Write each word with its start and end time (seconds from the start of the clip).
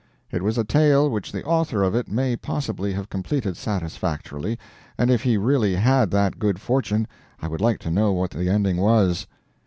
It 0.31 0.41
was 0.41 0.57
a 0.57 0.63
tale 0.63 1.11
which 1.11 1.31
the 1.31 1.43
author 1.43 1.83
of 1.83 1.93
it 1.93 2.09
may 2.09 2.35
possibly 2.35 2.91
have 2.93 3.07
completed 3.07 3.55
satisfactorily, 3.55 4.57
and 4.97 5.11
if 5.11 5.21
he 5.21 5.37
really 5.37 5.75
had 5.75 6.09
that 6.09 6.39
good 6.39 6.59
fortune 6.59 7.07
I 7.39 7.47
would 7.47 7.61
like 7.61 7.77
to 7.81 7.91
know 7.91 8.11
what 8.11 8.31
the 8.31 8.49
ending 8.49 8.77
was. 8.77 9.27